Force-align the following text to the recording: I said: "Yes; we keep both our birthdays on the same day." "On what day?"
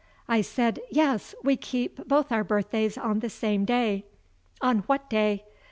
I 0.27 0.41
said: 0.41 0.79
"Yes; 0.89 1.35
we 1.43 1.55
keep 1.55 2.07
both 2.07 2.31
our 2.31 2.43
birthdays 2.43 2.97
on 2.97 3.19
the 3.19 3.29
same 3.29 3.65
day." 3.65 4.05
"On 4.59 4.79
what 4.87 5.11
day?" 5.11 5.43